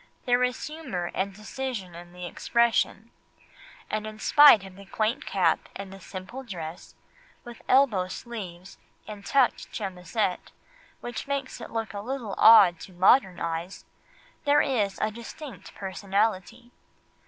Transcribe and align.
There 0.25 0.43
is 0.43 0.65
humour 0.65 1.11
and 1.13 1.31
decision 1.31 1.93
in 1.93 2.11
the 2.11 2.25
expression, 2.25 3.11
and 3.87 4.07
in 4.07 4.17
spite 4.17 4.63
of 4.63 4.75
the 4.75 4.87
quaint 4.87 5.27
cap 5.27 5.69
and 5.75 5.93
the 5.93 5.99
simple 5.99 6.41
dress 6.41 6.95
with 7.43 7.61
elbow 7.69 8.07
sleeves 8.07 8.79
and 9.07 9.23
tucked 9.23 9.71
chemisette, 9.71 10.49
which 11.01 11.27
make 11.27 11.51
it 11.61 11.69
look 11.69 11.93
a 11.93 12.01
little 12.01 12.33
odd 12.39 12.79
to 12.79 12.93
modern 12.93 13.39
eyes, 13.39 13.85
there 14.43 14.61
is 14.61 14.95
distinct 15.13 15.75
personality. 15.75 16.71